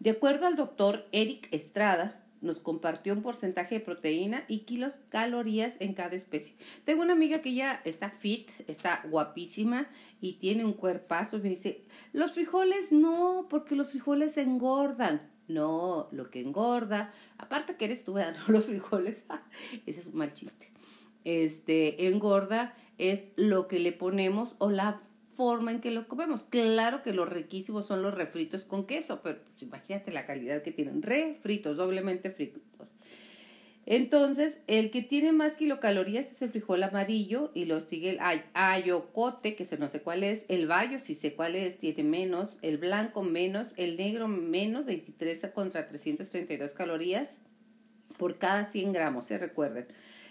De 0.00 0.08
acuerdo 0.08 0.46
al 0.46 0.56
doctor 0.56 1.06
Eric 1.12 1.46
Estrada, 1.52 2.24
nos 2.40 2.58
compartió 2.58 3.12
un 3.12 3.20
porcentaje 3.20 3.74
de 3.74 3.84
proteína 3.84 4.44
y 4.48 4.60
kilos 4.60 4.98
calorías 5.10 5.78
en 5.78 5.92
cada 5.92 6.16
especie. 6.16 6.56
Tengo 6.84 7.02
una 7.02 7.12
amiga 7.12 7.42
que 7.42 7.52
ya 7.52 7.82
está 7.84 8.08
fit, 8.08 8.48
está 8.66 9.02
guapísima 9.10 9.88
y 10.18 10.38
tiene 10.38 10.64
un 10.64 10.72
cuerpazo 10.72 11.38
me 11.38 11.50
dice, 11.50 11.84
los 12.14 12.32
frijoles 12.32 12.92
no, 12.92 13.46
porque 13.50 13.76
los 13.76 13.88
frijoles 13.90 14.38
engordan. 14.38 15.20
No, 15.48 16.08
lo 16.12 16.30
que 16.30 16.40
engorda, 16.40 17.12
aparte 17.36 17.76
que 17.76 17.84
eres 17.84 18.06
tú, 18.06 18.14
no 18.14 18.48
los 18.48 18.64
frijoles, 18.64 19.18
ese 19.86 20.00
es 20.00 20.06
un 20.06 20.16
mal 20.16 20.32
chiste. 20.32 20.70
Este, 21.24 22.06
engorda 22.06 22.74
es 22.96 23.32
lo 23.36 23.68
que 23.68 23.80
le 23.80 23.92
ponemos 23.92 24.54
o 24.56 24.70
la 24.70 24.98
forma 25.36 25.72
en 25.72 25.80
que 25.80 25.90
lo 25.90 26.08
comemos. 26.08 26.44
Claro 26.44 27.02
que 27.02 27.12
los 27.12 27.28
riquísimos 27.28 27.86
son 27.86 28.02
los 28.02 28.14
refritos 28.14 28.64
con 28.64 28.86
queso, 28.86 29.20
pero 29.22 29.38
pues, 29.42 29.62
imagínate 29.62 30.12
la 30.12 30.26
calidad 30.26 30.62
que 30.62 30.72
tienen. 30.72 31.02
Refritos, 31.02 31.76
doblemente 31.76 32.30
fritos. 32.30 32.62
Entonces, 33.86 34.62
el 34.66 34.90
que 34.90 35.02
tiene 35.02 35.32
más 35.32 35.56
kilocalorías 35.56 36.30
es 36.30 36.42
el 36.42 36.50
frijol 36.50 36.82
amarillo 36.82 37.50
y 37.54 37.64
lo 37.64 37.80
sigue 37.80 38.10
el 38.10 38.20
ayocote, 38.54 39.56
que 39.56 39.66
no 39.78 39.88
sé 39.88 40.00
cuál 40.00 40.22
es, 40.22 40.44
el 40.48 40.66
bayo, 40.68 41.00
si 41.00 41.14
sé 41.14 41.34
cuál 41.34 41.56
es, 41.56 41.78
tiene 41.78 42.04
menos, 42.04 42.58
el 42.62 42.78
blanco 42.78 43.22
menos, 43.22 43.74
el 43.78 43.96
negro 43.96 44.28
menos, 44.28 44.84
23 44.84 45.50
contra 45.54 45.88
332 45.88 46.72
calorías 46.72 47.40
por 48.16 48.38
cada 48.38 48.64
100 48.64 48.92
gramos, 48.92 49.26
se 49.26 49.36
¿eh? 49.36 49.38
recuerden. 49.38 49.88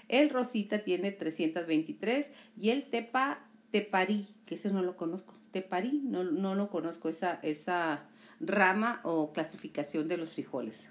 El 0.07 0.29
rosita 0.29 0.79
tiene 0.79 1.11
323 1.11 2.31
y 2.55 2.69
el 2.69 2.83
tepa, 2.83 3.45
teparí, 3.71 4.27
que 4.49 4.55
ese 4.55 4.71
no 4.71 4.81
lo 4.81 4.97
conozco. 4.97 5.35
Teparí, 5.51 6.01
no, 6.03 6.23
no 6.23 6.55
lo 6.55 6.71
conozco, 6.71 7.07
esa, 7.07 7.39
esa 7.43 8.07
rama 8.39 8.99
o 9.03 9.31
clasificación 9.31 10.07
de 10.07 10.17
los 10.17 10.31
frijoles. 10.31 10.89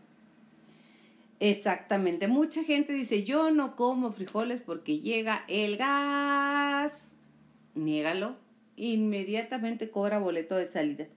Exactamente. 1.40 2.28
Mucha 2.28 2.62
gente 2.62 2.92
dice, 2.92 3.24
yo 3.24 3.50
no 3.50 3.74
como 3.74 4.12
frijoles 4.12 4.60
porque 4.60 5.00
llega 5.00 5.44
el 5.48 5.76
gas. 5.76 7.16
Niégalo. 7.74 8.36
Inmediatamente 8.76 9.90
cobra 9.90 10.20
boleto 10.20 10.54
de 10.54 10.66
salida. 10.66 11.08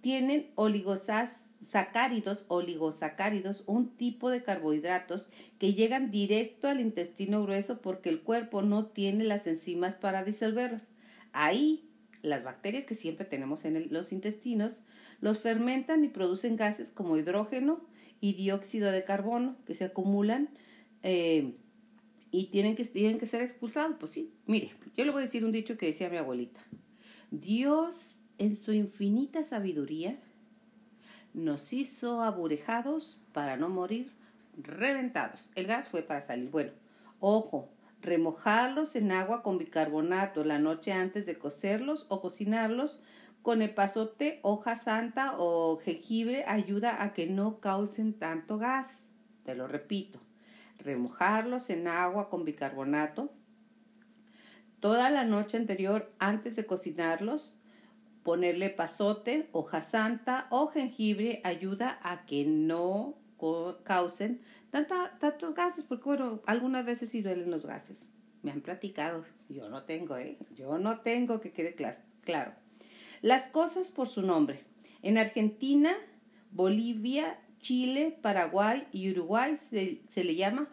Tienen 0.00 0.50
oligosacáridos, 0.54 2.46
oligosacáridos, 2.48 3.64
un 3.66 3.90
tipo 3.90 4.30
de 4.30 4.42
carbohidratos 4.42 5.28
que 5.58 5.74
llegan 5.74 6.10
directo 6.10 6.68
al 6.68 6.80
intestino 6.80 7.42
grueso 7.42 7.82
porque 7.82 8.08
el 8.08 8.22
cuerpo 8.22 8.62
no 8.62 8.86
tiene 8.86 9.24
las 9.24 9.46
enzimas 9.46 9.94
para 9.94 10.24
disolverlos. 10.24 10.91
Ahí, 11.32 11.88
las 12.22 12.44
bacterias 12.44 12.84
que 12.84 12.94
siempre 12.94 13.26
tenemos 13.26 13.64
en 13.64 13.92
los 13.92 14.12
intestinos 14.12 14.82
los 15.20 15.38
fermentan 15.38 16.04
y 16.04 16.08
producen 16.08 16.56
gases 16.56 16.90
como 16.90 17.16
hidrógeno, 17.16 17.80
y 18.22 18.34
dióxido 18.34 18.92
de 18.92 19.02
carbono 19.02 19.56
que 19.66 19.74
se 19.74 19.84
acumulan 19.84 20.48
eh, 21.02 21.56
y 22.30 22.46
tienen 22.46 22.76
que, 22.76 22.84
tienen 22.84 23.18
que 23.18 23.26
ser 23.26 23.42
expulsados. 23.42 23.96
Pues 23.98 24.12
sí, 24.12 24.32
mire, 24.46 24.70
yo 24.96 25.04
le 25.04 25.10
voy 25.10 25.22
a 25.22 25.26
decir 25.26 25.44
un 25.44 25.50
dicho 25.50 25.76
que 25.76 25.86
decía 25.86 26.08
mi 26.08 26.16
abuelita. 26.16 26.60
Dios 27.32 28.20
en 28.38 28.54
su 28.54 28.72
infinita 28.72 29.42
sabiduría 29.42 30.16
nos 31.34 31.72
hizo 31.72 32.22
aburejados 32.22 33.20
para 33.32 33.56
no 33.56 33.68
morir 33.68 34.12
reventados. 34.56 35.50
El 35.56 35.66
gas 35.66 35.88
fue 35.88 36.02
para 36.02 36.20
salir. 36.20 36.48
Bueno, 36.48 36.70
ojo, 37.18 37.70
remojarlos 38.02 38.96
en 38.96 39.12
agua 39.12 39.42
con 39.42 39.58
bicarbonato 39.58 40.44
la 40.44 40.58
noche 40.58 40.92
antes 40.92 41.24
de 41.24 41.38
cocerlos 41.38 42.06
o 42.08 42.20
cocinarlos 42.20 43.00
con 43.42 43.62
epazote, 43.62 44.38
hoja 44.42 44.76
santa 44.76 45.34
o 45.38 45.78
jengibre 45.78 46.44
ayuda 46.46 47.02
a 47.02 47.12
que 47.12 47.26
no 47.26 47.60
causen 47.60 48.12
tanto 48.14 48.58
gas. 48.58 49.06
Te 49.44 49.54
lo 49.54 49.66
repito, 49.66 50.20
remojarlos 50.78 51.70
en 51.70 51.88
agua 51.88 52.28
con 52.28 52.44
bicarbonato 52.44 53.32
toda 54.78 55.10
la 55.10 55.24
noche 55.24 55.56
anterior 55.56 56.12
antes 56.18 56.56
de 56.56 56.66
cocinarlos. 56.66 57.56
Ponerle 58.22 58.66
epazote, 58.66 59.48
hoja 59.50 59.80
santa 59.80 60.46
o 60.50 60.68
jengibre 60.68 61.40
ayuda 61.42 61.98
a 62.02 62.24
que 62.24 62.44
no 62.44 63.21
causen 63.84 64.40
tantos 64.70 65.54
gases, 65.54 65.84
porque 65.84 66.04
bueno, 66.04 66.40
algunas 66.46 66.84
veces 66.84 67.10
sí 67.10 67.22
duelen 67.22 67.50
los 67.50 67.64
gases. 67.64 68.08
Me 68.42 68.50
han 68.50 68.60
platicado, 68.60 69.24
yo 69.48 69.68
no 69.68 69.84
tengo, 69.84 70.16
¿eh? 70.16 70.38
Yo 70.54 70.78
no 70.78 71.00
tengo 71.00 71.40
que 71.40 71.52
quede 71.52 71.74
claro. 71.74 72.52
Las 73.20 73.48
cosas 73.48 73.92
por 73.92 74.08
su 74.08 74.22
nombre. 74.22 74.64
En 75.02 75.18
Argentina, 75.18 75.94
Bolivia, 76.50 77.38
Chile, 77.60 78.18
Paraguay 78.20 78.86
y 78.92 79.10
Uruguay 79.10 79.56
se, 79.56 80.24
le 80.24 80.34
llama 80.34 80.68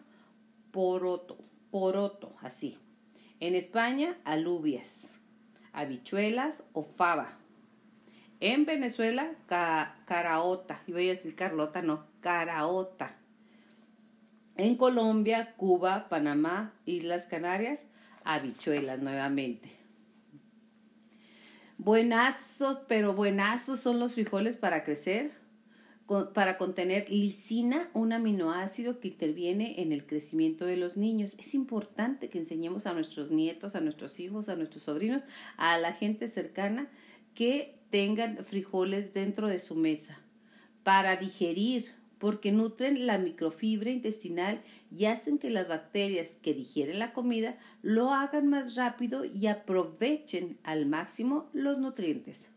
poroto, 0.72 1.38
poroto, 1.70 2.34
así. 2.40 2.78
En 3.38 3.54
España, 3.54 4.18
alubias, 4.24 5.10
habichuelas 5.72 6.64
o 6.72 6.82
fava. 6.82 7.38
En 8.40 8.64
Venezuela, 8.64 9.30
caraota. 9.46 10.82
Y 10.86 10.92
voy 10.92 11.08
a 11.08 11.12
decir 11.12 11.34
Carlota, 11.36 11.82
no, 11.82 12.09
caraota. 12.20 13.16
En 14.56 14.76
Colombia, 14.76 15.54
Cuba, 15.56 16.08
Panamá, 16.08 16.74
Islas 16.84 17.26
Canarias, 17.26 17.88
habichuelas 18.24 19.00
nuevamente. 19.00 19.70
Buenazos, 21.78 22.78
pero 22.88 23.14
buenazos 23.14 23.80
son 23.80 23.98
los 23.98 24.12
frijoles 24.12 24.56
para 24.56 24.84
crecer, 24.84 25.32
para 26.34 26.58
contener 26.58 27.08
lisina, 27.08 27.88
un 27.94 28.12
aminoácido 28.12 29.00
que 29.00 29.08
interviene 29.08 29.80
en 29.80 29.92
el 29.92 30.04
crecimiento 30.04 30.66
de 30.66 30.76
los 30.76 30.98
niños. 30.98 31.36
Es 31.38 31.54
importante 31.54 32.28
que 32.28 32.38
enseñemos 32.38 32.86
a 32.86 32.92
nuestros 32.92 33.30
nietos, 33.30 33.76
a 33.76 33.80
nuestros 33.80 34.20
hijos, 34.20 34.48
a 34.48 34.56
nuestros 34.56 34.82
sobrinos, 34.82 35.22
a 35.56 35.78
la 35.78 35.94
gente 35.94 36.28
cercana 36.28 36.88
que 37.34 37.78
tengan 37.90 38.44
frijoles 38.44 39.14
dentro 39.14 39.48
de 39.48 39.60
su 39.60 39.74
mesa 39.74 40.20
para 40.82 41.16
digerir, 41.16 41.94
porque 42.20 42.52
nutren 42.52 43.06
la 43.06 43.16
microfibra 43.16 43.90
intestinal 43.90 44.60
y 44.92 45.06
hacen 45.06 45.38
que 45.38 45.48
las 45.48 45.66
bacterias 45.66 46.38
que 46.40 46.52
digieren 46.52 46.98
la 46.98 47.14
comida 47.14 47.56
lo 47.80 48.12
hagan 48.12 48.46
más 48.46 48.74
rápido 48.74 49.24
y 49.24 49.46
aprovechen 49.46 50.58
al 50.62 50.84
máximo 50.84 51.48
los 51.54 51.78
nutrientes. 51.78 52.50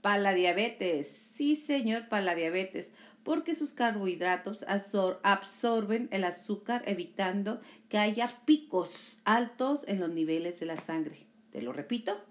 Para 0.00 0.22
la 0.22 0.34
diabetes, 0.34 1.08
sí 1.10 1.56
señor, 1.56 2.08
para 2.08 2.24
la 2.24 2.36
diabetes, 2.36 2.94
porque 3.24 3.56
sus 3.56 3.72
carbohidratos 3.72 4.64
absorben 4.68 6.08
el 6.12 6.22
azúcar 6.22 6.84
evitando 6.86 7.60
que 7.88 7.98
haya 7.98 8.28
picos 8.46 9.18
altos 9.24 9.84
en 9.88 9.98
los 9.98 10.10
niveles 10.10 10.60
de 10.60 10.66
la 10.66 10.76
sangre. 10.76 11.26
Te 11.50 11.60
lo 11.60 11.72
repito, 11.72 12.24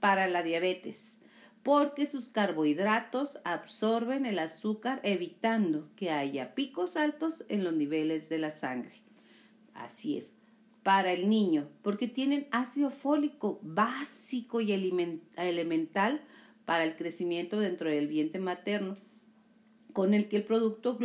para 0.00 0.26
la 0.26 0.42
diabetes 0.42 1.21
porque 1.62 2.06
sus 2.06 2.30
carbohidratos 2.30 3.38
absorben 3.44 4.26
el 4.26 4.38
azúcar 4.38 5.00
evitando 5.04 5.84
que 5.94 6.10
haya 6.10 6.54
picos 6.54 6.96
altos 6.96 7.44
en 7.48 7.62
los 7.62 7.72
niveles 7.72 8.28
de 8.28 8.38
la 8.38 8.50
sangre. 8.50 8.94
Así 9.74 10.16
es. 10.16 10.34
Para 10.82 11.12
el 11.12 11.28
niño, 11.28 11.68
porque 11.82 12.08
tienen 12.08 12.48
ácido 12.50 12.90
fólico 12.90 13.60
básico 13.62 14.60
y 14.60 14.72
elemental 14.72 16.22
para 16.64 16.82
el 16.82 16.96
crecimiento 16.96 17.60
dentro 17.60 17.88
del 17.88 18.08
vientre 18.08 18.40
materno, 18.40 18.96
con 19.92 20.14
el 20.14 20.28
que 20.28 20.38
el 20.38 20.44
producto 20.44 20.98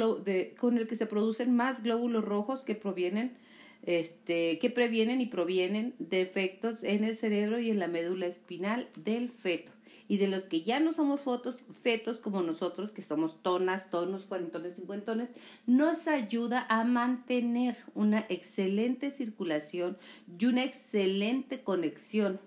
con 0.58 0.78
el 0.78 0.88
que 0.88 0.96
se 0.96 1.06
producen 1.06 1.56
más 1.56 1.84
glóbulos 1.84 2.26
rojos 2.26 2.64
que 2.64 2.74
provienen 2.74 3.38
este, 3.84 4.58
que 4.58 4.72
previenen 4.72 5.22
y 5.22 5.28
provienen 5.28 5.94
de 6.00 6.22
efectos 6.22 6.84
en 6.84 7.04
el 7.04 7.16
cerebro 7.16 7.60
y 7.60 7.70
en 7.70 7.78
la 7.78 7.88
médula 7.88 8.26
espinal 8.26 8.90
del 8.96 9.30
feto 9.30 9.72
y 10.08 10.18
de 10.18 10.28
los 10.28 10.48
que 10.48 10.62
ya 10.62 10.80
no 10.80 10.94
somos 10.94 11.20
fotos, 11.22 11.60
fetos 11.82 12.18
como 12.18 12.42
nosotros, 12.42 12.92
que 12.92 13.02
somos 13.02 13.42
tonas, 13.44 13.92
tonos, 13.92 14.26
cuarentones, 14.26 14.76
cincuentones, 14.76 15.30
nos 15.66 16.08
ayuda 16.08 16.66
a 16.70 16.84
mantener 16.84 17.78
una 17.94 18.26
excelente 18.30 19.12
circulación 19.12 19.98
y 20.40 20.46
una 20.46 20.64
excelente 20.64 21.62
conexión 21.62 22.40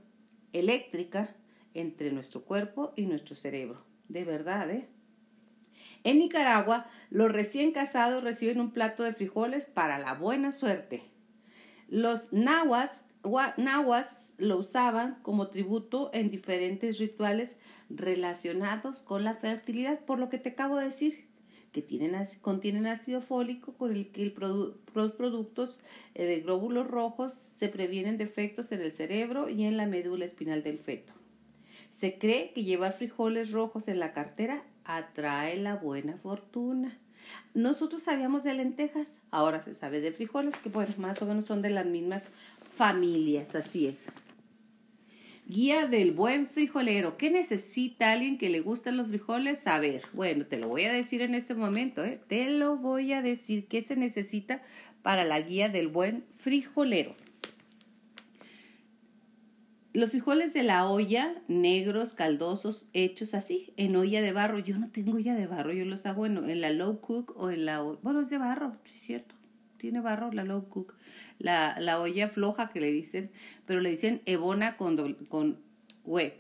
eléctrica 0.53 1.35
entre 1.75 2.13
nuestro 2.13 2.43
cuerpo 2.43 2.93
y 2.97 3.03
nuestro 3.03 3.37
cerebro. 3.37 3.85
De 4.09 4.25
verdad, 4.25 4.71
¿eh? 4.71 4.89
En 6.03 6.19
Nicaragua, 6.19 6.87
los 7.11 7.31
recién 7.31 7.73
casados 7.73 8.25
reciben 8.25 8.61
un 8.61 8.71
plato 8.71 9.03
de 9.03 9.13
frijoles 9.13 9.67
para 9.67 9.99
la 9.99 10.15
buena 10.15 10.51
suerte. 10.51 11.10
Los 11.91 12.33
nahuas 12.33 13.07
nahuas 13.57 14.33
lo 14.39 14.59
usaban 14.59 15.19
como 15.23 15.49
tributo 15.49 16.11
en 16.15 16.31
diferentes 16.31 16.99
rituales 16.99 17.59
relacionados 17.91 19.03
con 19.03 19.25
la 19.25 19.35
fertilidad, 19.35 19.99
por 19.99 20.21
lo 20.21 20.29
que 20.29 20.39
te 20.39 20.51
acabo 20.51 20.77
de 20.77 20.85
decir, 20.85 21.27
que 21.73 21.83
tienen, 21.83 22.15
contienen 22.43 22.87
ácido 22.87 23.21
fólico 23.21 23.75
con 23.75 23.93
el 23.93 24.13
que 24.13 24.33
los 24.95 25.13
productos 25.13 25.81
eh, 26.15 26.25
de 26.25 26.41
glóbulos 26.41 26.87
rojos 26.87 27.33
se 27.33 27.69
previenen 27.69 28.19
defectos 28.19 28.71
en 28.71 28.83
el 28.83 28.93
cerebro 28.93 29.49
y 29.49 29.65
en 29.65 29.77
la 29.77 29.87
médula 29.87 30.25
espinal 30.25 30.63
del 30.63 30.79
feto. 30.79 31.13
Se 31.89 32.19
cree 32.19 32.53
que 32.53 32.63
llevar 32.63 32.93
frijoles 32.93 33.51
rojos 33.51 33.89
en 33.89 33.99
la 33.99 34.13
cartera 34.13 34.65
atrae 34.85 35.57
la 35.57 35.75
buena 35.75 36.19
fortuna. 36.19 36.99
Nosotros 37.55 38.03
sabíamos 38.03 38.45
de 38.45 38.55
lentejas, 38.55 39.21
ahora 39.31 39.63
se 39.63 39.75
sabe 39.75 40.01
de 40.01 40.13
frijoles, 40.13 40.57
que 40.57 40.69
bueno, 40.69 40.95
más 40.99 41.21
o 41.23 41.27
menos 41.27 41.47
son 41.47 41.63
de 41.63 41.71
las 41.71 41.87
mismas 41.87 42.29
familias, 42.77 43.55
así 43.55 43.87
es. 43.87 44.07
Guía 45.47 45.87
del 45.89 46.13
buen 46.13 46.47
frijolero. 46.47 47.17
¿Qué 47.17 47.29
necesita 47.29 48.13
alguien 48.13 48.39
que 48.39 48.51
le 48.51 48.61
gustan 48.61 48.97
los 48.97 49.09
frijoles? 49.09 49.67
A 49.67 49.81
ver, 49.81 50.03
bueno, 50.13 50.47
te 50.47 50.59
lo 50.59 50.69
voy 50.69 50.85
a 50.85 50.93
decir 50.93 51.23
en 51.23 51.35
este 51.35 51.55
momento, 51.55 52.05
¿eh? 52.05 52.21
te 52.29 52.49
lo 52.51 52.77
voy 52.77 53.13
a 53.13 53.21
decir 53.21 53.67
qué 53.67 53.83
se 53.83 53.97
necesita 53.97 54.63
para 55.03 55.25
la 55.25 55.41
guía 55.41 55.69
del 55.69 55.89
buen 55.89 56.25
frijolero. 56.37 57.17
Los 59.93 60.11
frijoles 60.11 60.53
de 60.55 60.63
la 60.63 60.89
olla, 60.89 61.35
negros, 61.49 62.15
caldosos, 62.15 62.89
hechos 62.93 63.35
así, 63.35 63.73
en 63.77 63.97
olla 63.97 64.23
de 64.23 64.33
barro. 64.33 64.59
Yo 64.59 64.79
no 64.79 64.89
tengo 64.91 65.17
olla 65.17 65.35
de 65.35 65.47
barro, 65.47 65.73
yo 65.73 65.85
los 65.85 66.07
hago 66.07 66.27
en, 66.27 66.49
en 66.49 66.61
la 66.61 66.71
low 66.71 67.01
cook 67.01 67.35
o 67.37 67.51
en 67.51 67.65
la... 67.65 67.81
Bueno, 67.81 68.21
es 68.21 68.31
de 68.31 68.39
barro, 68.39 68.77
sí 68.85 68.95
es 68.97 69.03
cierto. 69.03 69.35
Tiene 69.79 70.01
barro 70.01 70.31
la 70.31 70.45
low 70.45 70.69
cook 70.69 70.95
la, 71.41 71.81
la 71.81 72.01
olla 72.01 72.29
floja 72.29 72.69
que 72.69 72.81
le 72.81 72.93
dicen, 72.93 73.31
pero 73.67 73.81
le 73.81 73.91
dicen 73.91 74.23
ebona 74.27 74.77
con, 74.77 75.15
con 75.27 75.59
hue. 76.05 76.39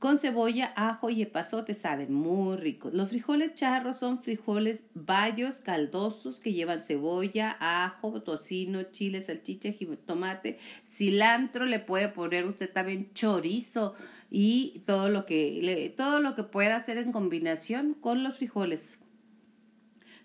Con 0.00 0.16
cebolla, 0.18 0.72
ajo 0.76 1.10
y 1.10 1.20
epazote, 1.20 1.74
saben 1.74 2.10
muy 2.14 2.56
ricos. 2.56 2.94
Los 2.94 3.10
frijoles 3.10 3.54
charros 3.54 3.98
son 3.98 4.20
frijoles 4.20 4.86
bayos, 4.94 5.60
caldosos, 5.60 6.40
que 6.40 6.54
llevan 6.54 6.80
cebolla, 6.80 7.58
ajo, 7.60 8.22
tocino, 8.22 8.82
chile, 8.84 9.20
salchicha, 9.20 9.68
tomate, 10.06 10.58
cilantro, 10.86 11.66
le 11.66 11.80
puede 11.80 12.08
poner 12.08 12.46
usted 12.46 12.72
también 12.72 13.12
chorizo 13.12 13.94
y 14.30 14.82
todo 14.86 15.10
lo 15.10 15.26
que, 15.26 15.92
todo 15.98 16.20
lo 16.20 16.34
que 16.34 16.44
pueda 16.44 16.76
hacer 16.76 16.96
en 16.96 17.12
combinación 17.12 17.92
con 17.92 18.24
los 18.24 18.38
frijoles. 18.38 18.98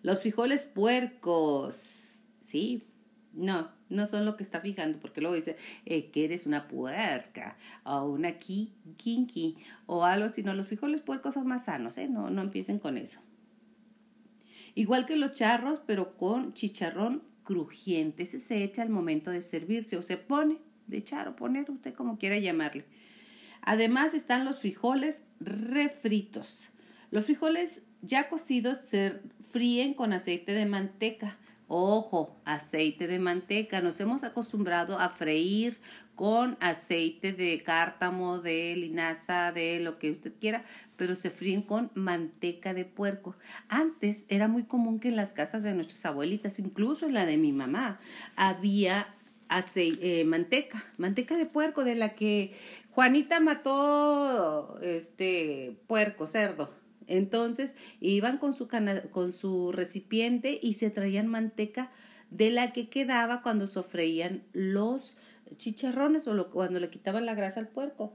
Los 0.02 0.22
frijoles 0.22 0.64
puercos, 0.64 2.24
sí, 2.40 2.88
no, 3.34 3.75
no 3.90 4.08
son 4.08 4.26
lo 4.26 4.36
que 4.36 4.44
está 4.44 4.62
fijando, 4.62 5.00
porque 5.00 5.22
luego 5.22 5.36
dice 5.36 5.58
eh, 5.86 6.10
que 6.12 6.26
eres 6.26 6.46
una 6.46 6.68
puerca 6.68 7.58
o 7.84 8.06
una 8.06 8.34
kinky 8.38 9.58
o 9.86 10.04
algo, 10.04 10.30
sino 10.30 10.54
los 10.54 10.68
frijoles 10.68 11.02
puercos 11.02 11.36
son 11.36 11.48
más 11.48 11.66
sanos, 11.66 11.98
¿eh? 11.98 12.08
no, 12.08 12.30
no 12.30 12.42
empiecen 12.42 12.80
con 12.80 12.98
eso. 12.98 13.22
Igual 14.74 15.06
que 15.06 15.16
los 15.16 15.32
charros, 15.32 15.80
pero 15.86 16.18
con 16.18 16.54
chicharrón 16.54 17.24
crujiente. 17.44 18.24
Ese 18.24 18.40
se 18.40 18.64
echa 18.64 18.82
al 18.82 18.90
momento 18.90 19.32
de 19.32 19.42
servirse 19.42 19.96
o 19.96 20.04
se 20.04 20.18
pone 20.18 20.58
de 20.88 20.98
echar 20.98 21.30
o 21.30 21.36
poner, 21.36 21.72
usted 21.72 21.94
como 21.94 22.18
quiera 22.18 22.38
llamarle. 22.38 22.84
Además 23.62 24.14
están 24.14 24.44
los 24.44 24.60
frijoles 24.60 25.24
refritos. 25.40 26.70
Los 27.12 27.26
frijoles 27.26 27.84
ya 28.02 28.30
cocidos 28.30 28.84
se 28.84 29.22
fríen 29.52 29.94
con 29.94 30.12
aceite 30.12 30.52
de 30.52 30.66
manteca 30.66 31.38
Ojo, 31.68 32.40
aceite 32.46 33.08
de 33.08 33.18
manteca. 33.18 33.82
Nos 33.82 34.00
hemos 34.00 34.24
acostumbrado 34.24 35.00
a 35.00 35.10
freír 35.10 35.80
con 36.14 36.58
aceite 36.60 37.34
de 37.34 37.64
cártamo, 37.64 38.40
de 38.40 38.76
linaza, 38.76 39.52
de 39.52 39.80
lo 39.80 39.98
que 39.98 40.12
usted 40.12 40.34
quiera, 40.40 40.64
pero 40.96 41.16
se 41.16 41.32
fríen 41.32 41.64
con 41.64 41.92
manteca 41.96 42.74
de 42.74 42.86
puerco. 42.86 43.36
Antes 43.68 44.28
era 44.30 44.48
muy 44.48 44.64
común 44.64 45.00
que 45.00 45.10
en 45.10 45.16
las 45.16 45.34
casas 45.34 45.64
de 45.64 45.74
nuestras 45.74 46.06
abuelitas, 46.06 46.60
incluso 46.60 47.08
en 47.08 47.16
la 47.16 47.26
de 47.26 47.38
mi 47.38 47.52
mamá, 47.52 48.00
había 48.36 49.08
aceite, 49.50 50.22
eh, 50.22 50.26
manteca, 50.26 50.86
manteca 50.98 51.36
de 51.36 51.48
puerco 51.48 51.84
de 51.84 51.96
la 51.96 52.16
que 52.16 52.56
Juanita 52.92 53.40
mató 53.40 54.80
este 54.82 55.76
puerco, 55.88 56.28
cerdo 56.28 56.85
entonces 57.08 57.76
iban 58.00 58.38
con 58.38 58.54
su, 58.54 58.68
con 59.12 59.32
su 59.32 59.72
recipiente 59.72 60.60
y 60.62 60.74
se 60.74 60.90
traían 60.90 61.28
manteca 61.28 61.92
de 62.30 62.52
la 62.52 62.74
que 62.74 62.90
quedaba 62.90 63.42
cuando 63.42 63.68
sofreían 63.68 64.44
los 64.54 65.18
chicharrones 65.58 66.28
o 66.28 66.50
cuando 66.50 66.80
le 66.80 66.90
quitaban 66.90 67.26
la 67.26 67.36
grasa 67.36 67.60
al 67.60 67.68
puerco. 67.68 68.14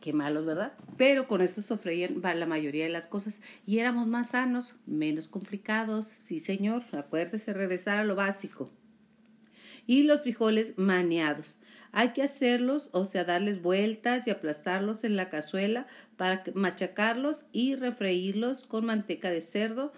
Qué 0.00 0.12
malos, 0.12 0.44
¿verdad? 0.44 0.72
Pero 0.96 1.28
con 1.28 1.40
eso 1.42 1.62
sofreían 1.62 2.20
la 2.22 2.46
mayoría 2.46 2.84
de 2.84 2.90
las 2.90 3.06
cosas 3.06 3.40
y 3.66 3.78
éramos 3.78 4.08
más 4.08 4.30
sanos, 4.30 4.74
menos 4.84 5.28
complicados. 5.28 6.06
Sí, 6.06 6.40
señor, 6.40 6.82
acuérdese 6.92 7.52
regresar 7.52 7.98
a 7.98 8.04
lo 8.04 8.16
básico. 8.16 8.70
Y 9.86 10.04
los 10.04 10.22
frijoles 10.22 10.78
maneados. 10.78 11.56
Hay 11.92 12.10
que 12.10 12.22
hacerlos, 12.22 12.88
o 12.92 13.04
sea, 13.04 13.24
darles 13.24 13.60
vueltas 13.60 14.26
y 14.26 14.30
aplastarlos 14.30 15.04
en 15.04 15.16
la 15.16 15.28
cazuela 15.28 15.86
para 16.16 16.42
machacarlos 16.54 17.44
y 17.52 17.74
refreírlos 17.74 18.64
con 18.64 18.86
manteca 18.86 19.30
de 19.30 19.42
cerdo, 19.42 19.92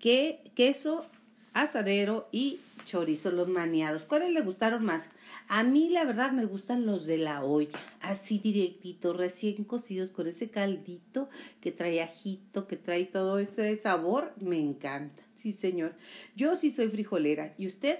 que, 0.00 0.50
queso, 0.56 1.06
asadero 1.52 2.28
y 2.32 2.58
chorizo, 2.84 3.30
los 3.30 3.48
maniados. 3.48 4.04
¿Cuáles 4.04 4.32
le 4.32 4.40
gustaron 4.40 4.84
más? 4.84 5.10
A 5.46 5.62
mí 5.62 5.88
la 5.90 6.04
verdad 6.04 6.32
me 6.32 6.44
gustan 6.44 6.86
los 6.86 7.06
de 7.06 7.18
la 7.18 7.44
olla, 7.44 7.78
así 8.00 8.38
directitos, 8.38 9.16
recién 9.16 9.64
cocidos 9.64 10.10
con 10.10 10.26
ese 10.26 10.50
caldito 10.50 11.28
que 11.60 11.70
trae 11.70 12.02
ajito, 12.02 12.66
que 12.66 12.76
trae 12.76 13.04
todo 13.04 13.38
ese 13.38 13.76
sabor, 13.76 14.32
me 14.40 14.58
encanta. 14.58 15.22
Sí, 15.34 15.52
señor. 15.52 15.94
Yo 16.36 16.56
sí 16.56 16.70
soy 16.70 16.88
frijolera. 16.88 17.54
¿Y 17.56 17.66
usted? 17.66 17.98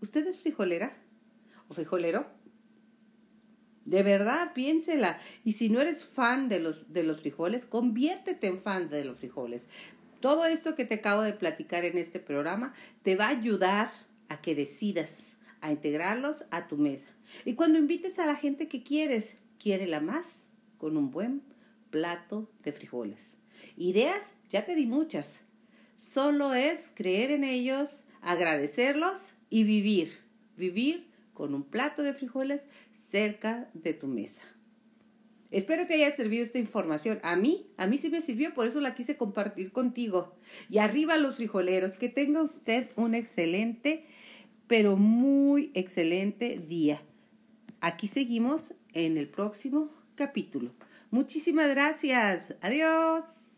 ¿Usted 0.00 0.26
es 0.26 0.38
frijolera? 0.38 0.92
¿O 1.68 1.74
frijolero? 1.74 2.26
De 3.84 4.02
verdad, 4.02 4.52
piénsela. 4.54 5.18
Y 5.44 5.52
si 5.52 5.68
no 5.68 5.80
eres 5.80 6.04
fan 6.04 6.48
de 6.48 6.60
los, 6.60 6.92
de 6.92 7.02
los 7.02 7.20
frijoles, 7.20 7.66
conviértete 7.66 8.46
en 8.46 8.60
fan 8.60 8.88
de 8.88 9.04
los 9.04 9.18
frijoles. 9.18 9.68
Todo 10.20 10.46
esto 10.46 10.74
que 10.74 10.86
te 10.86 10.94
acabo 10.94 11.22
de 11.22 11.34
platicar 11.34 11.84
en 11.84 11.98
este 11.98 12.18
programa 12.18 12.74
te 13.02 13.14
va 13.14 13.26
a 13.26 13.36
ayudar 13.36 13.92
a 14.28 14.40
que 14.40 14.54
decidas 14.54 15.34
a 15.60 15.70
integrarlos 15.70 16.44
a 16.50 16.66
tu 16.66 16.76
mesa. 16.76 17.08
Y 17.44 17.54
cuando 17.54 17.78
invites 17.78 18.18
a 18.18 18.26
la 18.26 18.36
gente 18.36 18.68
que 18.68 18.82
quieres, 18.82 19.36
quiérela 19.58 20.00
más 20.00 20.52
con 20.78 20.96
un 20.96 21.10
buen 21.10 21.42
plato 21.90 22.50
de 22.62 22.72
frijoles. 22.72 23.36
Ideas, 23.76 24.32
ya 24.50 24.64
te 24.64 24.74
di 24.74 24.86
muchas. 24.86 25.40
Solo 25.96 26.54
es 26.54 26.90
creer 26.94 27.30
en 27.30 27.44
ellos, 27.44 28.04
agradecerlos 28.20 29.33
y 29.54 29.62
vivir. 29.62 30.18
Vivir 30.56 31.06
con 31.32 31.54
un 31.54 31.62
plato 31.62 32.02
de 32.02 32.12
frijoles 32.12 32.66
cerca 32.98 33.70
de 33.72 33.94
tu 33.94 34.08
mesa. 34.08 34.42
Espero 35.52 35.86
que 35.86 35.94
haya 35.94 36.10
servido 36.10 36.42
esta 36.42 36.58
información. 36.58 37.20
A 37.22 37.36
mí, 37.36 37.68
a 37.76 37.86
mí 37.86 37.96
sí 37.96 38.10
me 38.10 38.20
sirvió, 38.20 38.52
por 38.52 38.66
eso 38.66 38.80
la 38.80 38.96
quise 38.96 39.16
compartir 39.16 39.70
contigo. 39.70 40.34
Y 40.68 40.78
arriba 40.78 41.16
los 41.18 41.36
frijoleros, 41.36 41.96
que 41.96 42.08
tenga 42.08 42.42
usted 42.42 42.88
un 42.96 43.14
excelente, 43.14 44.06
pero 44.66 44.96
muy 44.96 45.70
excelente 45.74 46.58
día. 46.58 47.00
Aquí 47.80 48.08
seguimos 48.08 48.74
en 48.92 49.16
el 49.16 49.28
próximo 49.28 49.88
capítulo. 50.16 50.72
Muchísimas 51.12 51.68
gracias. 51.68 52.56
Adiós. 52.60 53.53